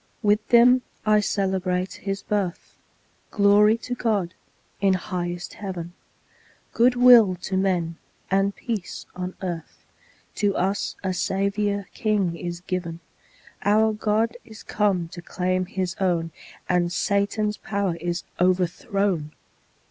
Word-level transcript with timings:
With 0.23 0.47
them 0.47 0.81
I 1.05 1.19
celebrate 1.19 1.93
His 2.01 2.23
birth 2.23 2.75
Glory 3.29 3.77
to 3.85 3.93
God, 3.93 4.33
in 4.79 4.95
highest 4.95 5.53
Heaven, 5.53 5.93
Good 6.73 6.95
will 6.95 7.35
to 7.43 7.55
men, 7.55 7.97
and 8.31 8.55
peace 8.55 9.05
on 9.15 9.35
earth, 9.43 9.85
To 10.37 10.55
us 10.55 10.95
a 11.03 11.13
Saviour 11.13 11.85
king 11.93 12.35
is 12.35 12.61
given; 12.61 12.99
Our 13.63 13.93
God 13.93 14.35
is 14.43 14.63
come 14.63 15.07
to 15.09 15.21
claim 15.21 15.67
His 15.67 15.95
own, 15.99 16.31
And 16.67 16.91
Satan's 16.91 17.57
power 17.57 17.95
is 17.97 18.23
overthrown! 18.39 19.33